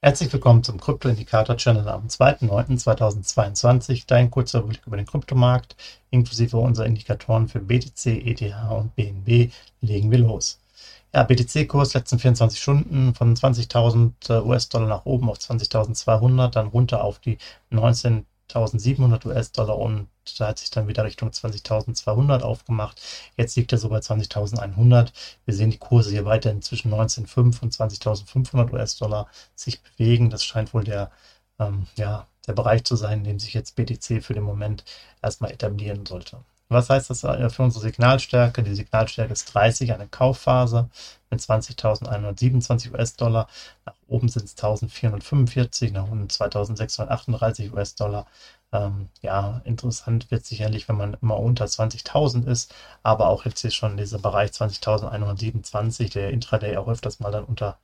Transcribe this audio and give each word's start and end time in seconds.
Herzlich 0.00 0.32
willkommen 0.32 0.62
zum 0.62 0.78
Krypto-Indikator-Channel 0.78 1.88
am 1.88 2.06
2.9.2022. 2.06 4.04
Dein 4.06 4.30
kurzer 4.30 4.60
Überblick 4.60 4.86
über 4.86 4.96
den 4.96 5.06
Kryptomarkt, 5.06 5.74
inklusive 6.10 6.56
unserer 6.56 6.86
Indikatoren 6.86 7.48
für 7.48 7.58
BTC, 7.58 8.06
ETH 8.06 8.40
und 8.70 8.94
BNB, 8.94 9.52
legen 9.80 10.12
wir 10.12 10.18
los. 10.18 10.60
Ja, 11.12 11.24
BTC-Kurs 11.24 11.94
letzten 11.94 12.20
24 12.20 12.60
Stunden 12.60 13.12
von 13.12 13.34
20.000 13.34 14.44
US-Dollar 14.44 14.86
nach 14.86 15.04
oben 15.04 15.28
auf 15.28 15.38
20.200, 15.38 16.50
dann 16.50 16.68
runter 16.68 17.02
auf 17.02 17.18
die 17.18 17.38
19 17.70 18.24
1700 18.48 19.26
US-Dollar 19.26 19.78
und 19.78 20.08
da 20.38 20.48
hat 20.48 20.58
sich 20.58 20.70
dann 20.70 20.88
wieder 20.88 21.04
Richtung 21.04 21.30
20.200 21.30 22.40
aufgemacht. 22.40 23.00
Jetzt 23.36 23.56
liegt 23.56 23.72
er 23.72 23.78
so 23.78 23.88
bei 23.90 23.98
20.100. 23.98 25.12
Wir 25.44 25.54
sehen 25.54 25.70
die 25.70 25.78
Kurse 25.78 26.10
hier 26.10 26.24
weiterhin 26.24 26.62
zwischen 26.62 26.92
19.500 26.92 27.62
und 27.62 27.74
20.500 27.74 28.72
US-Dollar 28.72 29.28
sich 29.54 29.82
bewegen. 29.82 30.30
Das 30.30 30.44
scheint 30.44 30.72
wohl 30.74 30.84
der, 30.84 31.10
ähm, 31.58 31.86
ja, 31.96 32.26
der 32.46 32.54
Bereich 32.54 32.84
zu 32.84 32.96
sein, 32.96 33.18
in 33.18 33.24
dem 33.24 33.38
sich 33.38 33.54
jetzt 33.54 33.76
BTC 33.76 34.22
für 34.22 34.34
den 34.34 34.44
Moment 34.44 34.84
erstmal 35.22 35.52
etablieren 35.52 36.06
sollte. 36.06 36.38
Was 36.70 36.90
heißt 36.90 37.08
das 37.10 37.20
für 37.20 37.62
unsere 37.62 37.82
Signalstärke? 37.82 38.62
Die 38.62 38.74
Signalstärke 38.74 39.32
ist 39.32 39.54
30, 39.54 39.92
eine 39.94 40.06
Kaufphase 40.06 40.90
mit 41.30 41.40
20.127 41.40 42.92
US-Dollar. 42.92 43.48
Nach 43.86 43.94
oben 44.06 44.28
sind 44.28 44.44
es 44.44 44.56
1.445, 44.56 45.92
nach 45.92 46.08
unten 46.08 46.26
2.638 46.26 47.72
US-Dollar. 47.72 48.26
Ähm, 48.72 49.08
ja, 49.22 49.62
interessant 49.64 50.30
wird 50.30 50.44
sicherlich, 50.44 50.88
wenn 50.88 50.96
man 50.96 51.16
immer 51.22 51.38
unter 51.38 51.64
20.000 51.64 52.46
ist, 52.46 52.74
aber 53.02 53.28
auch 53.28 53.46
jetzt 53.46 53.62
hier 53.62 53.70
schon 53.70 53.96
dieser 53.96 54.18
Bereich 54.18 54.50
20.127, 54.50 56.12
der 56.12 56.30
Intraday 56.30 56.76
auch 56.76 56.88
öfters 56.88 57.18
mal 57.20 57.32
dann 57.32 57.44
unter 57.44 57.78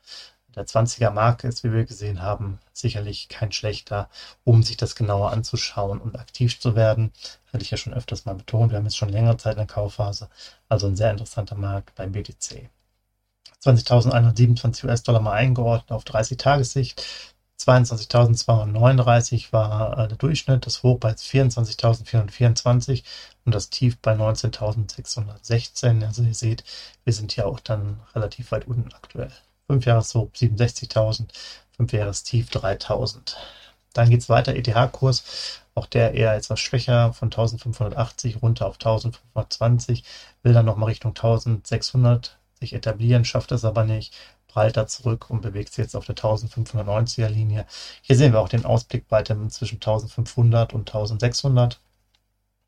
der 0.57 0.67
20er 0.67 1.11
Marke 1.11 1.49
ist, 1.49 1.65
wie 1.65 1.73
wir 1.73 1.85
gesehen 1.85 2.23
haben, 2.23 2.59
sicherlich 2.73 3.29
kein 3.29 3.53
schlechter, 3.53 4.09
um 4.45 4.63
sich 4.63 4.77
das 4.77 4.95
genauer 4.95 5.33
anzuschauen 5.33 6.01
und 6.01 6.17
aktiv 6.19 6.59
zu 6.61 6.77
werden. 6.77 7.13
Hatte 7.53 7.63
ich 7.65 7.71
ja 7.71 7.77
schon 7.77 7.95
öfters 7.95 8.25
mal 8.25 8.35
betont. 8.35 8.71
Wir 8.73 8.79
haben 8.79 8.85
jetzt 8.85 8.97
schon 8.97 9.09
längere 9.09 9.37
Zeit 9.37 9.57
eine 9.57 9.67
Kaufphase. 9.67 10.29
Also 10.69 10.87
ein 10.87 10.97
sehr 10.97 11.11
interessanter 11.11 11.57
Markt 11.57 11.95
beim 11.95 12.13
BTC. 12.13 12.69
20.127 13.63 14.85
US-Dollar 14.85 15.21
mal 15.21 15.33
eingeordnet 15.33 15.93
auf 15.93 16.05
30 16.05 16.37
Tagessicht. 16.39 17.03
22.239 17.61 19.53
war 19.53 19.99
äh, 19.99 20.09
der 20.09 20.19
Durchschnitt, 20.19 20.67
das 20.67 20.83
Hoch 20.83 20.99
bei 20.99 21.13
24.424 21.13 23.05
und 23.45 23.55
das 23.55 23.71
Tief 23.71 23.97
bei 23.99 24.13
19.616. 24.15 26.05
Also 26.05 26.23
ihr 26.23 26.35
seht, 26.35 26.65
wir 27.05 27.13
sind 27.13 27.33
hier 27.33 27.47
auch 27.47 27.61
dann 27.61 28.01
relativ 28.15 28.51
weit 28.53 28.67
unten 28.67 28.93
aktuell. 28.93 29.33
5 29.67 29.85
Jahreshoch 29.85 30.31
67.000, 30.33 31.29
5 31.77 31.93
Jahrestief 31.93 32.51
3.000. 32.51 33.35
Dann 33.93 34.11
geht 34.11 34.21
es 34.21 34.29
weiter, 34.29 34.55
ETH-Kurs, 34.55 35.61
auch 35.75 35.87
der 35.87 36.15
eher 36.15 36.35
etwas 36.35 36.61
schwächer, 36.61 37.13
von 37.13 37.27
1580 37.27 38.43
runter 38.43 38.67
auf 38.67 38.75
1520, 38.75 40.05
will 40.43 40.53
dann 40.53 40.67
nochmal 40.67 40.89
Richtung 40.89 41.13
1600 41.13 42.39
sich 42.61 42.73
etablieren, 42.73 43.25
schafft 43.25 43.53
es 43.53 43.65
aber 43.65 43.85
nicht, 43.85 44.15
prallt 44.49 44.77
da 44.77 44.87
zurück 44.87 45.31
und 45.31 45.43
bewegt 45.43 45.71
sich 45.71 45.85
jetzt 45.85 45.97
auf 45.97 46.07
der 46.07 46.15
1590er 46.15 47.29
Linie. 47.29 47.67
Hier 48.03 48.17
sehen 48.17 48.33
wir 48.33 48.41
auch 48.41 48.49
den 48.49 48.65
Ausblick 48.65 49.11
weiter 49.11 49.37
zwischen 49.49 49.77
1500 49.77 50.73
und 50.75 50.89
1600. 50.89 51.81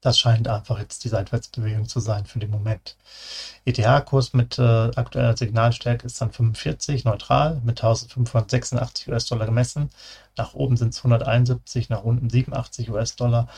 Das 0.07 0.21
scheint 0.21 0.47
einfach 0.47 0.79
jetzt 0.79 1.03
die 1.03 1.09
Seitwärtsbewegung 1.09 1.89
zu 1.89 1.99
sein 1.99 2.27
für 2.27 2.39
den 2.39 2.53
Moment. 2.53 2.97
ETH-Kurs 3.65 4.35
mit 4.35 4.57
äh, 4.57 4.63
aktueller 4.63 5.37
Signalstärke 5.37 6.07
ist 6.07 6.21
dann 6.21 6.31
45, 6.31 7.05
neutral, 7.05 7.61
mit 7.65 7.83
1586 7.83 9.09
US-Dollar 9.09 9.47
gemessen. 9.47 9.91
Nach 10.37 10.55
oben 10.55 10.77
sind 10.77 10.91
es 10.91 10.99
171, 10.99 11.89
nach 11.89 12.05
unten 12.05 12.31
87 12.31 12.89
US-Dollar. 12.89 13.49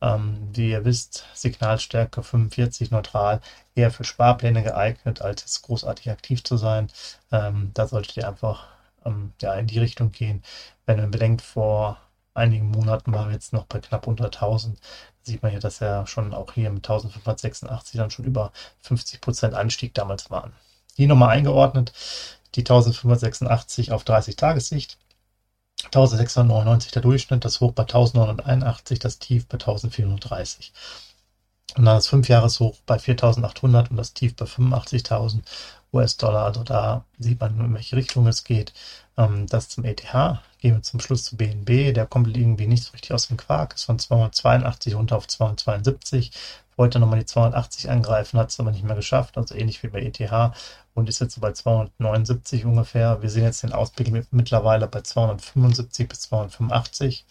Ähm, 0.00 0.48
wie 0.54 0.70
ihr 0.70 0.86
wisst, 0.86 1.26
Signalstärke 1.34 2.22
45, 2.22 2.90
neutral, 2.90 3.42
eher 3.74 3.90
für 3.90 4.04
Sparpläne 4.04 4.62
geeignet, 4.62 5.20
als 5.20 5.42
jetzt 5.42 5.60
großartig 5.60 6.10
aktiv 6.10 6.42
zu 6.42 6.56
sein. 6.56 6.88
Ähm, 7.30 7.72
da 7.74 7.86
solltet 7.86 8.16
ihr 8.16 8.26
einfach 8.26 8.64
ähm, 9.04 9.34
ja, 9.42 9.52
in 9.56 9.66
die 9.66 9.78
Richtung 9.78 10.10
gehen. 10.10 10.42
Wenn 10.86 10.96
man 10.96 11.10
bedenkt, 11.10 11.42
vor 11.42 11.98
einigen 12.38 12.70
Monaten 12.70 13.12
war 13.12 13.26
wir 13.26 13.34
jetzt 13.34 13.52
noch 13.52 13.66
bei 13.66 13.80
knapp 13.80 14.06
unter 14.06 14.26
1000 14.26 14.78
sieht 15.22 15.42
man 15.42 15.52
ja, 15.52 15.60
dass 15.60 15.80
er 15.80 16.06
schon 16.06 16.34
auch 16.34 16.52
hier 16.52 16.70
mit 16.70 16.88
1586 16.88 17.98
dann 17.98 18.10
schon 18.10 18.24
über 18.24 18.52
50 18.80 19.20
Prozent 19.20 19.54
Anstieg 19.54 19.94
damals 19.94 20.30
waren. 20.30 20.52
Die 20.96 21.06
nochmal 21.06 21.36
eingeordnet, 21.36 21.92
die 22.54 22.60
1586 22.60 23.92
auf 23.92 24.04
30 24.04 24.36
Tagessicht, 24.36 24.98
1699 25.84 26.90
der 26.90 27.02
Durchschnitt, 27.02 27.44
das 27.44 27.60
Hoch 27.60 27.72
bei 27.72 27.82
1981, 27.82 28.98
das 28.98 29.18
Tief 29.18 29.46
bei 29.46 29.54
1430. 29.54 30.72
Und 31.76 31.84
dann 31.84 31.96
das 31.96 32.08
5-Jahres-Hoch 32.08 32.76
bei 32.86 32.98
4800 32.98 33.90
und 33.90 33.96
das 33.96 34.14
Tief 34.14 34.34
bei 34.34 34.46
85.000 34.46 35.42
US-Dollar. 35.92 36.44
Also 36.46 36.64
da 36.64 37.04
sieht 37.18 37.40
man, 37.40 37.60
in 37.60 37.74
welche 37.74 37.96
Richtung 37.96 38.26
es 38.26 38.44
geht. 38.44 38.72
Ähm, 39.18 39.46
das 39.48 39.68
zum 39.68 39.84
ETH. 39.84 40.02
Gehen 40.60 40.74
wir 40.76 40.82
zum 40.82 41.00
Schluss 41.00 41.24
zu 41.24 41.36
BNB. 41.36 41.92
Der 41.94 42.06
kommt 42.06 42.34
irgendwie 42.36 42.66
nicht 42.66 42.84
so 42.84 42.92
richtig 42.92 43.12
aus 43.12 43.28
dem 43.28 43.36
Quark. 43.36 43.74
Ist 43.74 43.84
von 43.84 43.98
282 43.98 44.94
runter 44.94 45.16
auf 45.16 45.26
272. 45.26 46.30
Wollte 46.76 47.00
nochmal 47.00 47.18
die 47.18 47.26
280 47.26 47.90
angreifen, 47.90 48.38
hat 48.38 48.50
es 48.50 48.60
aber 48.60 48.70
nicht 48.70 48.84
mehr 48.84 48.94
geschafft. 48.94 49.36
Also 49.36 49.54
ähnlich 49.56 49.82
wie 49.82 49.88
bei 49.88 50.00
ETH. 50.00 50.54
Und 50.94 51.08
ist 51.08 51.20
jetzt 51.20 51.34
so 51.34 51.40
bei 51.40 51.52
279 51.52 52.64
ungefähr. 52.64 53.20
Wir 53.20 53.30
sehen 53.30 53.44
jetzt 53.44 53.62
den 53.64 53.72
Ausblick 53.72 54.12
mittlerweile 54.30 54.86
bei 54.86 55.00
275 55.00 56.08
bis 56.08 56.20
285 56.22 57.26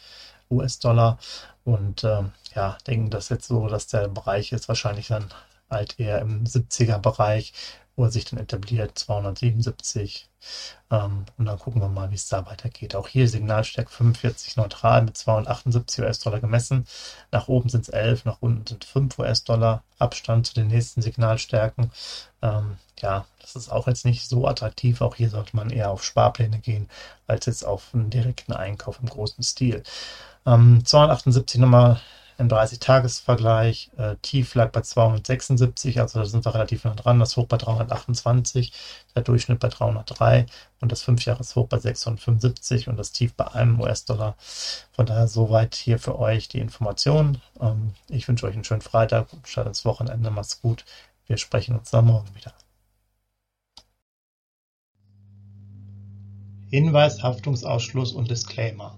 US-Dollar. 0.51 1.17
Und 1.63 2.03
ähm, 2.03 2.31
ja, 2.55 2.77
denken 2.85 3.09
das 3.09 3.29
jetzt 3.29 3.47
so, 3.47 3.67
dass 3.67 3.87
der 3.87 4.07
Bereich 4.09 4.51
ist 4.51 4.67
wahrscheinlich 4.67 5.07
dann 5.07 5.29
halt 5.69 5.99
eher 5.99 6.19
im 6.19 6.45
70er 6.45 6.99
Bereich 6.99 7.53
wo 7.97 8.05
er 8.05 8.11
sich 8.11 8.25
dann 8.25 8.39
etabliert, 8.39 8.97
277. 8.97 10.29
Ähm, 10.91 11.25
und 11.37 11.45
dann 11.45 11.59
gucken 11.59 11.81
wir 11.81 11.89
mal, 11.89 12.11
wie 12.11 12.15
es 12.15 12.29
da 12.29 12.45
weitergeht. 12.45 12.95
Auch 12.95 13.07
hier 13.07 13.27
Signalstärke 13.27 13.89
45 13.89 14.55
neutral 14.55 15.01
mit 15.01 15.17
278 15.17 16.03
US-Dollar 16.03 16.39
gemessen. 16.39 16.85
Nach 17.31 17.47
oben 17.47 17.69
sind 17.69 17.81
es 17.81 17.89
11, 17.89 18.25
nach 18.25 18.37
unten 18.39 18.65
sind 18.67 18.85
5 18.85 19.17
US-Dollar. 19.19 19.83
Abstand 19.97 20.45
zu 20.45 20.53
den 20.53 20.67
nächsten 20.67 21.01
Signalstärken. 21.01 21.91
Ähm, 22.43 22.77
ja, 22.99 23.25
das 23.41 23.55
ist 23.55 23.69
auch 23.69 23.87
jetzt 23.87 24.05
nicht 24.05 24.29
so 24.29 24.47
attraktiv. 24.47 25.01
Auch 25.01 25.15
hier 25.15 25.31
sollte 25.31 25.55
man 25.55 25.71
eher 25.71 25.89
auf 25.89 26.03
Sparpläne 26.03 26.59
gehen, 26.59 26.87
als 27.25 27.47
jetzt 27.47 27.65
auf 27.65 27.93
einen 27.93 28.11
direkten 28.11 28.53
Einkauf 28.53 28.99
im 29.01 29.09
großen 29.09 29.43
Stil. 29.43 29.81
Ähm, 30.45 30.85
278 30.85 31.59
nochmal 31.59 31.99
im 32.37 32.49
30-Tages-Vergleich. 32.49 33.91
Äh, 33.97 34.15
Tief 34.21 34.53
lag 34.55 34.71
bei 34.71 34.81
276, 34.81 35.99
also 35.99 36.19
da 36.19 36.25
sind 36.25 36.45
wir 36.45 36.53
relativ 36.53 36.83
nah 36.83 36.93
dran. 36.93 37.19
Das 37.19 37.35
Hoch 37.37 37.47
bei 37.47 37.57
328, 37.57 38.71
der 39.15 39.23
Durchschnitt 39.23 39.59
bei 39.59 39.69
303 39.69 40.45
und 40.81 40.91
das 40.91 41.03
5-Jahres-Hoch 41.03 41.67
bei 41.67 41.79
675 41.79 42.87
und 42.87 42.97
das 42.97 43.11
Tief 43.11 43.33
bei 43.33 43.47
einem 43.51 43.79
US-Dollar. 43.81 44.35
Von 44.91 45.05
daher 45.05 45.27
soweit 45.27 45.75
hier 45.75 45.99
für 45.99 46.19
euch 46.19 46.47
die 46.47 46.59
Information. 46.59 47.41
Ähm, 47.59 47.93
ich 48.09 48.27
wünsche 48.27 48.45
euch 48.45 48.53
einen 48.53 48.63
schönen 48.63 48.81
Freitag, 48.81 49.29
guten 49.29 49.45
Start 49.45 49.67
ins 49.67 49.85
Wochenende, 49.85 50.29
macht's 50.29 50.61
gut. 50.61 50.85
Wir 51.25 51.37
sprechen 51.37 51.75
uns 51.75 51.91
dann 51.91 52.05
morgen 52.05 52.33
wieder. 52.35 52.53
Hinweis, 56.69 57.23
Haftungsausschluss 57.23 58.11
und 58.11 58.29
Disclaimer. 58.29 58.97